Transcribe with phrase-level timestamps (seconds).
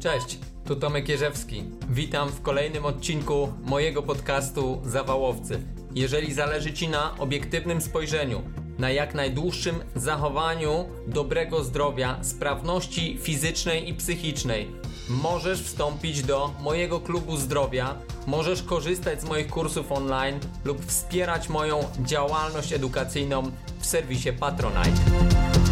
[0.00, 1.64] Cześć, tu Tomek Jerzewski.
[1.90, 5.60] Witam w kolejnym odcinku mojego podcastu Zawałowcy.
[5.94, 8.42] Jeżeli zależy Ci na obiektywnym spojrzeniu,
[8.78, 14.68] na jak najdłuższym zachowaniu dobrego zdrowia, sprawności fizycznej i psychicznej,
[15.08, 21.84] możesz wstąpić do mojego klubu zdrowia, możesz korzystać z moich kursów online lub wspierać moją
[22.04, 23.42] działalność edukacyjną
[23.80, 25.69] w serwisie Patronite.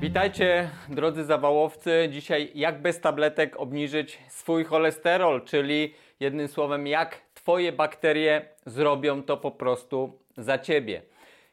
[0.00, 2.08] Witajcie drodzy zawałowcy.
[2.10, 9.36] Dzisiaj jak bez tabletek obniżyć swój cholesterol, czyli jednym słowem jak Twoje bakterie zrobią to
[9.36, 11.02] po prostu za Ciebie.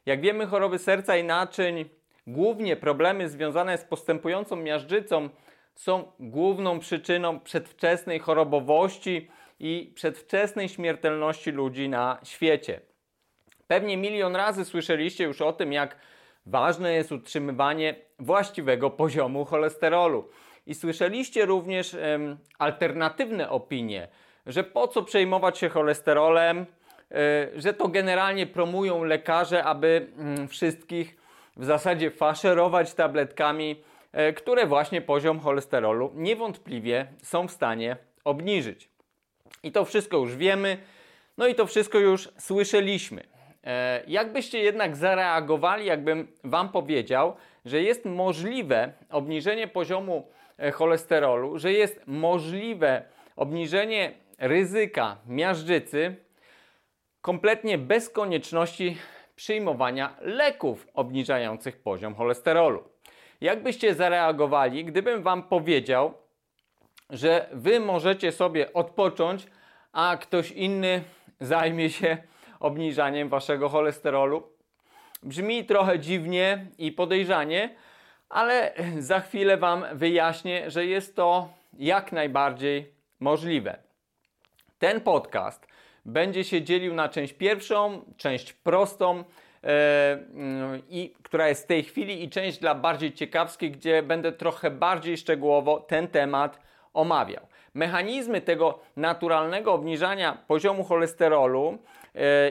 [0.06, 1.84] Jak wiemy choroby serca i naczyń,
[2.26, 5.28] głównie problemy związane z postępującą miażdżycą
[5.74, 12.80] są główną przyczyną przedwczesnej chorobowości i przedwczesnej śmiertelności ludzi na świecie.
[13.66, 15.96] Pewnie milion razy słyszeliście już o tym, jak
[16.50, 20.28] ważne jest utrzymywanie właściwego poziomu cholesterolu.
[20.66, 21.96] I słyszeliście również
[22.58, 24.08] alternatywne opinie,
[24.48, 30.08] że po co przejmować się cholesterolem, y, że to generalnie promują lekarze, aby
[30.44, 31.16] y, wszystkich
[31.56, 33.82] w zasadzie faszerować tabletkami,
[34.30, 38.88] y, które właśnie poziom cholesterolu niewątpliwie są w stanie obniżyć.
[39.62, 40.78] I to wszystko już wiemy,
[41.38, 43.37] no i to wszystko już słyszeliśmy.
[43.64, 51.72] E, jakbyście jednak zareagowali, jakbym Wam powiedział, że jest możliwe obniżenie poziomu e, cholesterolu, że
[51.72, 53.02] jest możliwe
[53.36, 56.16] obniżenie ryzyka miażdżycy
[57.20, 58.98] kompletnie bez konieczności
[59.36, 62.84] przyjmowania leków obniżających poziom cholesterolu.
[63.40, 66.14] Jakbyście zareagowali, gdybym Wam powiedział,
[67.10, 69.46] że Wy możecie sobie odpocząć,
[69.92, 71.02] a ktoś inny
[71.40, 72.16] zajmie się
[72.60, 74.42] obniżaniem waszego cholesterolu.
[75.22, 77.74] Brzmi trochę dziwnie i podejrzanie,
[78.28, 81.48] ale za chwilę Wam wyjaśnię, że jest to
[81.78, 83.78] jak najbardziej możliwe.
[84.78, 85.66] Ten podcast
[86.04, 89.24] będzie się dzielił na część pierwszą, część prostą,
[89.64, 90.18] e,
[90.88, 95.16] i, która jest w tej chwili, i część dla bardziej ciekawskich, gdzie będę trochę bardziej
[95.16, 96.60] szczegółowo ten temat
[96.94, 97.46] omawiał.
[97.74, 101.78] Mechanizmy tego naturalnego obniżania poziomu cholesterolu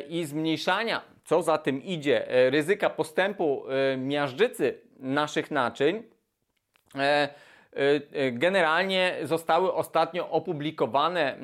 [0.10, 6.04] i zmniejszania, co za tym idzie, e, ryzyka postępu e, miażdżycy naszych naczyń,
[8.32, 11.38] generalnie zostały ostatnio opublikowane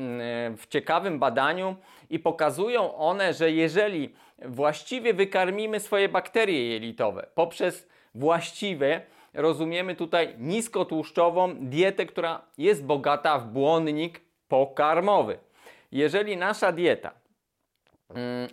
[0.57, 1.75] w ciekawym badaniu
[2.09, 4.13] i pokazują one, że jeżeli
[4.45, 9.01] właściwie wykarmimy swoje bakterie jelitowe poprzez właściwe,
[9.33, 15.38] rozumiemy tutaj niskotłuszczową dietę, która jest bogata w błonnik pokarmowy.
[15.91, 17.22] Jeżeli nasza dieta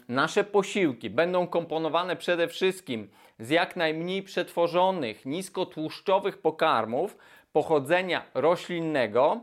[0.09, 7.17] nasze posiłki będą komponowane przede wszystkim z jak najmniej przetworzonych, niskotłuszczowych pokarmów
[7.53, 9.41] pochodzenia roślinnego,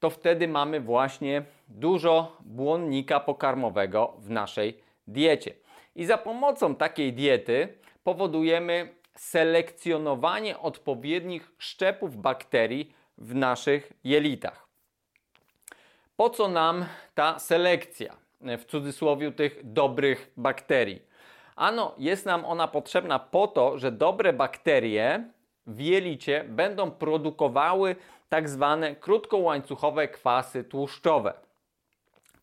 [0.00, 5.54] to wtedy mamy właśnie dużo błonnika pokarmowego w naszej diecie.
[5.94, 14.66] I za pomocą takiej diety powodujemy selekcjonowanie odpowiednich szczepów bakterii w naszych jelitach.
[16.16, 16.84] Po co nam
[17.14, 18.21] ta selekcja?
[18.58, 21.02] W cudzysłowie tych dobrych bakterii.
[21.56, 25.24] Ano, jest nam ona potrzebna po to, że dobre bakterie
[25.66, 27.96] w jelicie będą produkowały
[28.28, 31.34] tak zwane krótkołańcuchowe kwasy tłuszczowe.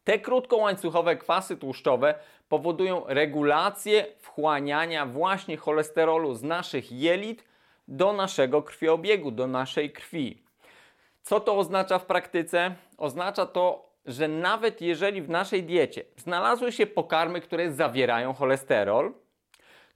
[0.03, 2.15] Te krótkołańcuchowe kwasy tłuszczowe
[2.49, 7.43] powodują regulację wchłaniania właśnie cholesterolu z naszych jelit
[7.87, 10.43] do naszego krwiobiegu, do naszej krwi.
[11.21, 12.75] Co to oznacza w praktyce?
[12.97, 19.13] Oznacza to że nawet jeżeli w naszej diecie znalazły się pokarmy, które zawierają cholesterol,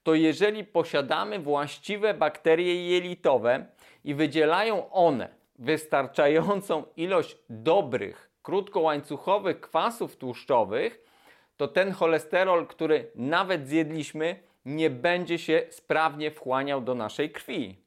[0.04, 3.66] to jeżeli posiadamy właściwe bakterie jelitowe
[4.04, 5.30] i wydzielają one
[5.60, 11.04] wystarczającą ilość dobrych, krótkołańcuchowych kwasów tłuszczowych,
[11.58, 17.83] to ten cholesterol, który nawet zjedliśmy, nie będzie się sprawnie wchłaniał do naszej krwi.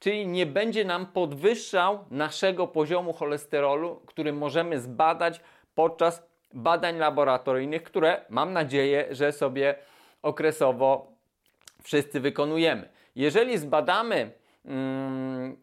[0.00, 5.40] Czyli nie będzie nam podwyższał naszego poziomu cholesterolu, który możemy zbadać
[5.74, 6.22] podczas
[6.54, 9.74] badań laboratoryjnych, które mam nadzieję, że sobie
[10.22, 11.12] okresowo
[11.82, 12.88] wszyscy wykonujemy.
[13.16, 14.30] Jeżeli zbadamy,
[14.64, 15.56] mm,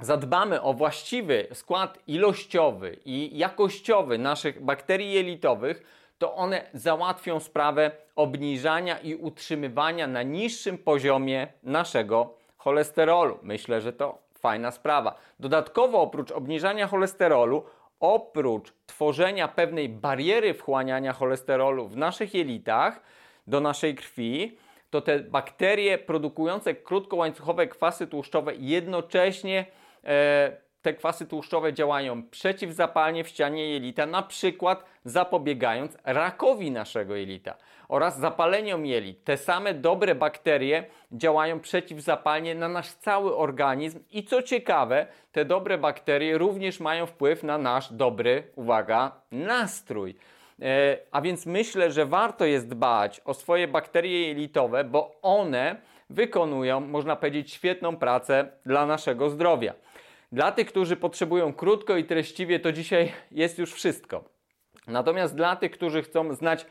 [0.00, 5.82] zadbamy o właściwy skład ilościowy i jakościowy naszych bakterii jelitowych,
[6.18, 13.38] to one załatwią sprawę obniżania i utrzymywania na niższym poziomie naszego cholesterolu.
[13.42, 15.14] Myślę, że to fajna sprawa.
[15.40, 17.64] Dodatkowo oprócz obniżania cholesterolu,
[18.00, 23.00] oprócz tworzenia pewnej bariery wchłaniania cholesterolu w naszych jelitach
[23.46, 24.58] do naszej krwi,
[24.90, 29.66] to te bakterie produkujące krótkołańcuchowe kwasy tłuszczowe jednocześnie
[30.04, 37.54] e, te kwasy tłuszczowe działają przeciwzapalnie w ścianie jelita, na przykład zapobiegając rakowi naszego jelita
[37.88, 39.24] oraz zapaleniom jelit.
[39.24, 45.78] Te same dobre bakterie działają przeciwzapalnie na nasz cały organizm i co ciekawe, te dobre
[45.78, 50.14] bakterie również mają wpływ na nasz dobry, uwaga, nastrój.
[50.62, 55.76] E, a więc myślę, że warto jest dbać o swoje bakterie jelitowe, bo one
[56.10, 59.74] wykonują, można powiedzieć, świetną pracę dla naszego zdrowia.
[60.32, 64.24] Dla tych, którzy potrzebują krótko i treściwie, to dzisiaj jest już wszystko.
[64.86, 66.66] Natomiast dla tych, którzy chcą znać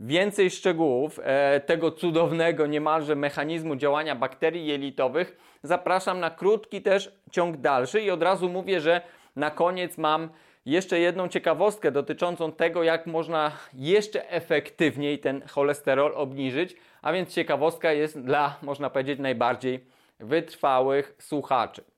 [0.00, 7.56] więcej szczegółów e, tego cudownego niemalże mechanizmu działania bakterii jelitowych, zapraszam na krótki też ciąg
[7.56, 9.00] dalszy i od razu mówię, że
[9.36, 10.28] na koniec mam
[10.66, 17.92] jeszcze jedną ciekawostkę dotyczącą tego, jak można jeszcze efektywniej ten cholesterol obniżyć, a więc ciekawostka
[17.92, 19.84] jest dla, można powiedzieć, najbardziej
[20.20, 21.93] wytrwałych słuchaczy.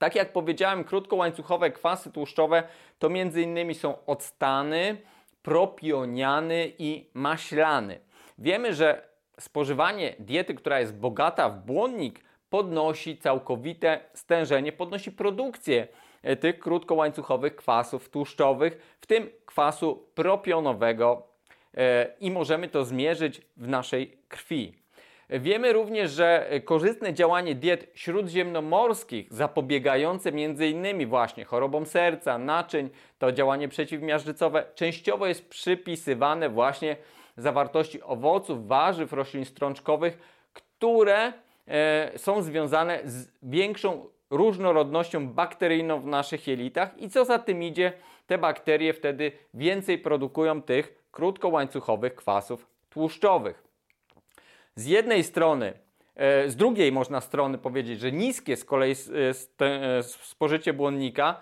[0.00, 2.62] Tak jak powiedziałem, krótkołańcuchowe kwasy tłuszczowe
[2.98, 3.74] to m.in.
[3.74, 4.96] są octany,
[5.42, 8.00] propioniany i maślany.
[8.38, 9.08] Wiemy, że
[9.38, 15.88] spożywanie diety, która jest bogata w błonnik, podnosi całkowite stężenie, podnosi produkcję
[16.22, 21.26] e, tych krótkołańcuchowych kwasów tłuszczowych, w tym kwasu propionowego
[21.76, 24.79] e, i możemy to zmierzyć w naszej krwi.
[25.30, 31.08] Wiemy również, że korzystne działanie diet śródziemnomorskich, zapobiegające m.in.
[31.08, 36.96] właśnie chorobom serca, naczyń, to działanie przeciwmiażdżycowe, częściowo jest przypisywane właśnie
[37.36, 40.18] zawartości owoców, warzyw, roślin strączkowych,
[40.52, 41.32] które
[41.68, 47.92] e, są związane z większą różnorodnością bakteryjną w naszych jelitach i co za tym idzie,
[48.26, 53.69] te bakterie wtedy więcej produkują tych krótkołańcuchowych kwasów tłuszczowych
[54.76, 55.72] z jednej strony,
[56.16, 61.40] e, z drugiej można strony powiedzieć, że niskie z kolei e, e, spożycie błonnika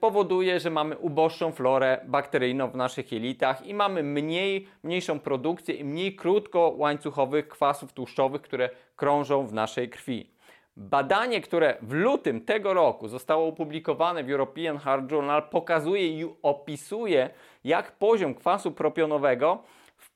[0.00, 5.84] powoduje, że mamy uboższą florę bakteryjną w naszych jelitach i mamy mniej, mniejszą produkcję i
[5.84, 10.30] mniej krótkołańcuchowych kwasów tłuszczowych, które krążą w naszej krwi.
[10.76, 17.30] Badanie, które w lutym tego roku zostało opublikowane w European Heart Journal, pokazuje i opisuje,
[17.64, 19.62] jak poziom kwasu propionowego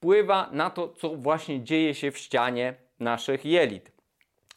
[0.00, 3.93] wpływa na to, co właśnie dzieje się w ścianie naszych jelit.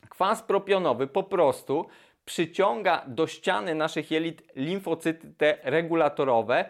[0.09, 1.85] Kwas propionowy po prostu
[2.25, 6.69] przyciąga do ściany naszych jelit limfocyty te regulatorowe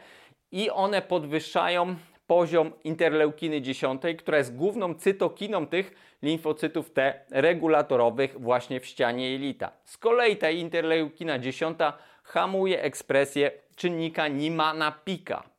[0.52, 1.96] i one podwyższają
[2.28, 9.72] poziom interleukiny 10, która jest główną cytokiną tych limfocytów T regulatorowych właśnie w ścianie jelita.
[9.86, 11.78] Z kolei ta interleukina 10
[12.24, 15.53] hamuje ekspresję czynnika Nimana Pika.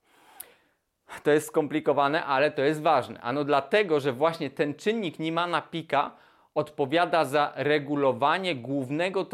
[1.22, 3.20] To jest skomplikowane, ale to jest ważne.
[3.20, 6.10] Ano dlatego, że właśnie ten czynnik Nimana Pika
[6.54, 9.24] odpowiada za regulowanie głównego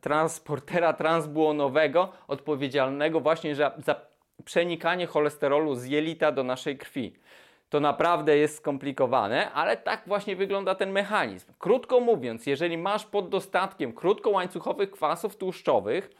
[0.00, 4.00] transportera transbłonowego odpowiedzialnego właśnie za, za
[4.44, 7.12] przenikanie cholesterolu z jelita do naszej krwi.
[7.68, 11.52] To naprawdę jest skomplikowane, ale tak właśnie wygląda ten mechanizm.
[11.58, 16.10] Krótko mówiąc, jeżeli masz pod dostatkiem krótkołańcuchowych kwasów tłuszczowych,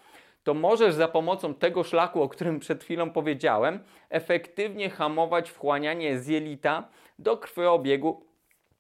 [0.47, 3.79] to możesz za pomocą tego szlaku, o którym przed chwilą powiedziałem,
[4.11, 6.89] efektywnie hamować wchłanianie z jelita
[7.19, 8.25] do krwiobiegu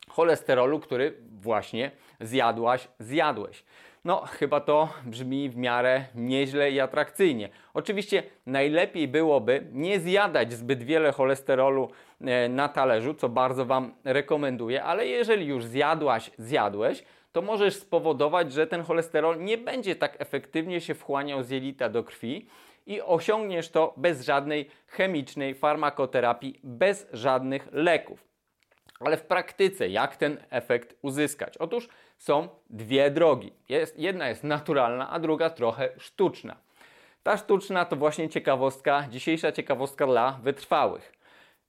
[0.08, 3.64] cholesterolu, który właśnie zjadłaś, zjadłeś.
[4.04, 7.48] No, chyba to brzmi w miarę nieźle i atrakcyjnie.
[7.74, 14.84] Oczywiście najlepiej byłoby nie zjadać zbyt wiele cholesterolu e, na talerzu, co bardzo Wam rekomenduję,
[14.84, 17.04] ale jeżeli już zjadłaś, zjadłeś,
[17.36, 22.04] to możesz spowodować, że ten cholesterol nie będzie tak efektywnie się wchłaniał z jelita do
[22.04, 22.48] krwi
[22.86, 28.24] i osiągniesz to bez żadnej chemicznej farmakoterapii, bez żadnych leków.
[29.00, 31.58] Ale w praktyce, jak ten efekt uzyskać?
[31.58, 31.88] Otóż
[32.18, 33.52] są dwie drogi.
[33.68, 36.56] Jest, jedna jest naturalna, a druga trochę sztuczna.
[37.22, 41.12] Ta sztuczna to właśnie ciekawostka, dzisiejsza ciekawostka dla wytrwałych.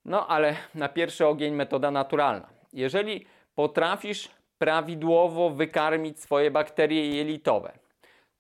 [0.05, 2.50] No ale na pierwszy ogień metoda naturalna.
[2.74, 7.73] Jeżeli potrafisz prawidłowo wykarmić swoje bakterie jelitowe,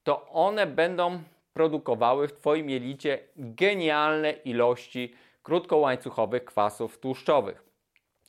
[0.03, 1.19] to one będą
[1.53, 7.63] produkowały w Twoim jelicie genialne ilości krótkołańcuchowych kwasów tłuszczowych.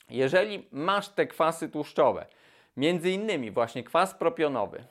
[0.09, 2.25] Jeżeli masz te kwasy tłuszczowe,
[2.77, 4.83] między innymi właśnie kwas propionowy,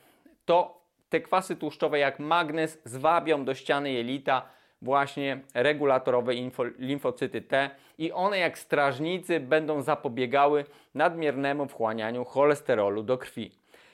[0.45, 4.49] to te kwasy tłuszczowe jak magnez zwabią do ściany jelita
[4.81, 6.33] właśnie regulatorowe
[6.77, 13.51] limfocyty T i one jak strażnicy będą zapobiegały nadmiernemu wchłanianiu cholesterolu do krwi.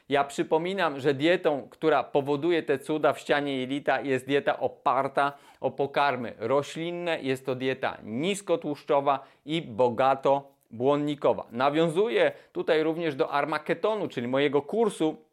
[0.10, 5.72] Ja przypominam, że dietą, która powoduje te cuda w ścianie jelita jest dieta oparta o
[5.72, 11.48] pokarmy roślinne, jest to dieta niskotłuszczowa i bogato błonnikowa.
[11.52, 15.25] Nawiązuję tutaj również do armaketonu, czyli mojego kursu,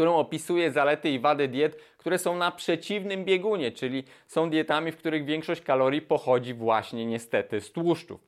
[0.00, 4.92] w którym opisuję zalety i wady diet, które są na przeciwnym biegunie, czyli są dietami,
[4.92, 8.20] w których większość kalorii pochodzi właśnie niestety z tłuszczów.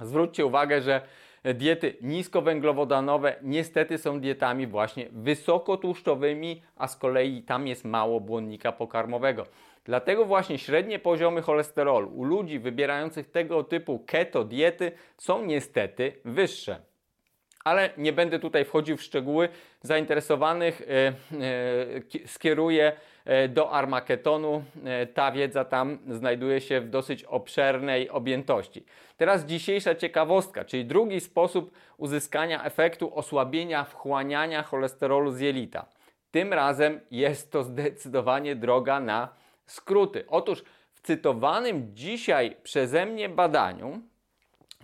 [0.00, 1.00] Zwróćcie uwagę, że
[1.44, 9.46] diety niskowęglowodanowe niestety są dietami właśnie wysokotłuszczowymi, a z kolei tam jest mało błonnika pokarmowego.
[9.84, 16.80] Dlatego właśnie średnie poziomy cholesterolu u ludzi wybierających tego typu keto diety są niestety wyższe.
[17.66, 19.48] Ale nie będę tutaj wchodził w szczegóły.
[19.82, 22.92] Zainteresowanych e, e, skieruję
[23.24, 24.64] e, do Armaketonu.
[25.14, 28.84] Ta wiedza tam znajduje się w dosyć obszernej objętości.
[29.16, 35.86] Teraz dzisiejsza ciekawostka, czyli drugi sposób uzyskania efektu osłabienia wchłaniania cholesterolu z jelita.
[36.30, 39.28] Tym razem jest to zdecydowanie droga na
[39.64, 40.24] skróty.
[40.28, 44.00] Otóż w cytowanym dzisiaj przeze mnie badaniu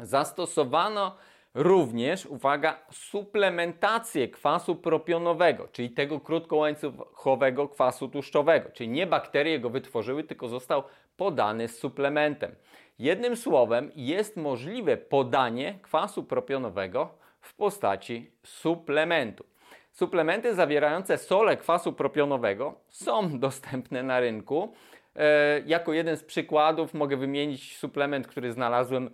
[0.01, 1.17] zastosowano
[1.55, 8.71] również, uwaga, suplementację kwasu propionowego, czyli tego krótkołańcuchowego kwasu tłuszczowego.
[8.71, 10.83] Czyli nie bakterie go wytworzyły, tylko został
[11.17, 12.55] podany z suplementem.
[12.99, 19.45] Jednym słowem, jest możliwe podanie kwasu propionowego w postaci suplementu.
[19.93, 24.73] Suplementy zawierające sole kwasu propionowego są dostępne na rynku.
[25.17, 29.11] E, jako jeden z przykładów mogę wymienić suplement, który znalazłem e,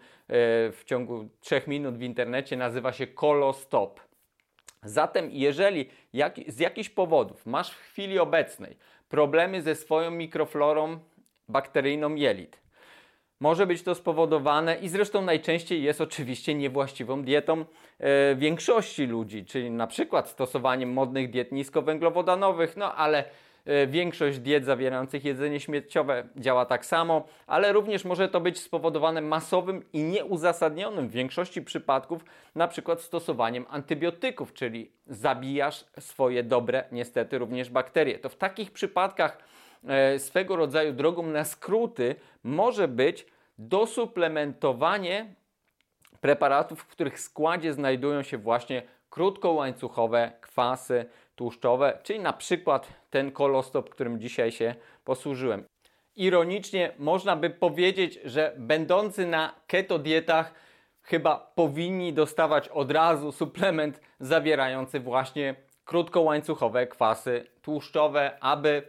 [0.72, 2.56] w ciągu 3 minut w internecie.
[2.56, 4.00] Nazywa się Kolostop.
[4.82, 8.76] Zatem, jeżeli jak, z jakichś powodów masz w chwili obecnej
[9.08, 10.98] problemy ze swoją mikroflorą
[11.48, 12.60] bakteryjną jelit,
[13.40, 17.64] może być to spowodowane i zresztą najczęściej jest oczywiście niewłaściwą dietą
[17.98, 23.24] e, większości ludzi, czyli na przykład stosowaniem modnych diet niskowęglowodanowych, no ale
[23.86, 29.82] większość diet zawierających jedzenie śmieciowe działa tak samo, ale również może to być spowodowane masowym
[29.92, 37.70] i nieuzasadnionym w większości przypadków na przykład stosowaniem antybiotyków, czyli zabijasz swoje dobre niestety również
[37.70, 38.18] bakterie.
[38.18, 39.38] To w takich przypadkach
[39.86, 43.26] E, swego rodzaju drogą na skróty może być
[43.58, 45.34] dosuplementowanie
[46.20, 51.06] preparatów, w których składzie znajdują się właśnie krótkołańcuchowe kwasy
[51.38, 55.64] tłuszczowe, czyli na przykład ten kolostop, którym dzisiaj się posłużyłem.
[56.16, 60.54] Ironicznie można by powiedzieć, że będący na keto dietach
[61.02, 65.54] chyba powinni dostawać od razu suplement zawierający właśnie
[65.84, 68.82] krótkołańcuchowe kwasy tłuszczowe, aby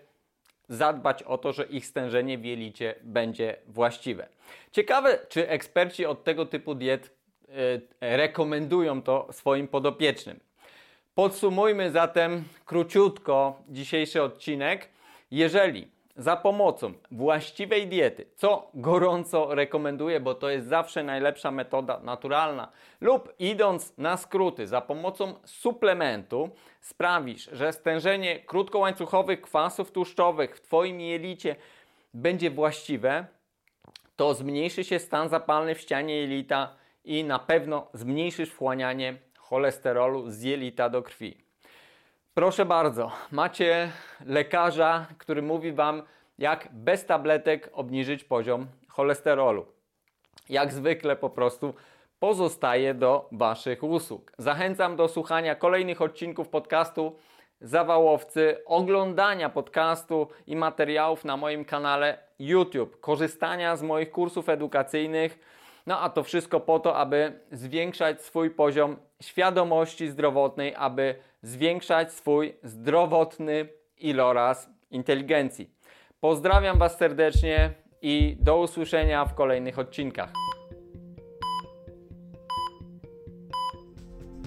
[0.70, 4.28] zadbać o to, że ich stężenie w jelicie będzie właściwe.
[4.72, 7.12] Ciekawe, czy eksperci od tego typu diet
[7.48, 10.49] yy, rekomendują to swoim podopiecznym.
[11.16, 14.90] Podsumujmy zatem króciutko dzisiejszy odcinek.
[15.32, 22.72] Jeżeli za pomocą właściwej diety, co gorąco rekomenduję, bo to jest zawsze najlepsza metoda naturalna,
[23.02, 26.50] lub idąc na skróty, za pomocą suplementu
[26.82, 31.56] sprawisz, że stężenie krótkołańcuchowych kwasów tłuszczowych w Twoim jelicie
[32.14, 33.26] będzie właściwe,
[34.16, 39.18] to zmniejszy się stan zapalny w ścianie jelita i na pewno zmniejszysz wchłanianie
[39.50, 41.38] cholesterolu z jelita do krwi.
[42.34, 43.92] Proszę bardzo, macie
[44.26, 46.04] lekarza, który mówi Wam,
[46.38, 49.66] jak bez tabletek obniżyć poziom cholesterolu.
[50.50, 51.74] Jak zwykle po prostu
[52.20, 54.32] pozostaje do Waszych usług.
[54.38, 57.16] Zachęcam do słuchania kolejnych odcinków podcastu
[57.62, 65.40] Zawałowcy, oglądania podcastu i materiałów na moim kanale YouTube, korzystania z moich kursów edukacyjnych.
[65.90, 72.54] No a to wszystko po to, aby zwiększać swój poziom świadomości zdrowotnej, aby zwiększać swój
[72.64, 75.70] zdrowotny iloraz inteligencji.
[76.20, 80.30] Pozdrawiam Was serdecznie i do usłyszenia w kolejnych odcinkach.